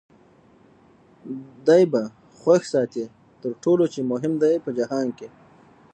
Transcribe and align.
دی 1.67 1.83
به 1.91 2.01
خوښ 2.39 2.61
ساتې 2.73 3.05
تر 3.41 3.51
ټولو 3.63 3.83
چي 3.93 3.99
مهم 4.11 4.33
دی 4.43 4.53
په 4.63 4.69
جهان 4.77 5.07
کي 5.17 5.27